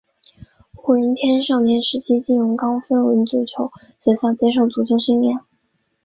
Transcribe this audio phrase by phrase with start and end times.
[0.73, 5.37] 胡人天少年时期进入高丰文足球学校接受足球训练。